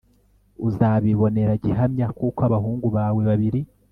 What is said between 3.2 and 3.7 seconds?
babiri